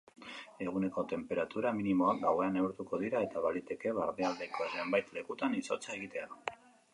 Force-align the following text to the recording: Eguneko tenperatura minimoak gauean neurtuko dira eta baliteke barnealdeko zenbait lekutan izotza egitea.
Eguneko 0.67 1.01
tenperatura 1.09 1.73
minimoak 1.79 2.21
gauean 2.23 2.57
neurtuko 2.59 2.99
dira 3.03 3.21
eta 3.27 3.45
baliteke 3.45 3.93
barnealdeko 3.99 4.69
zenbait 4.79 5.15
lekutan 5.19 5.59
izotza 5.61 5.95
egitea. 5.99 6.27